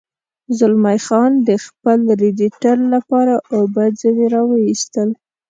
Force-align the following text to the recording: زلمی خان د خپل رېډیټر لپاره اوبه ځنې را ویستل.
زلمی 0.57 0.99
خان 1.05 1.31
د 1.47 1.49
خپل 1.65 1.99
رېډیټر 2.23 2.77
لپاره 2.93 3.33
اوبه 3.57 3.85
ځنې 3.99 4.25
را 4.33 4.41
ویستل. 4.49 5.09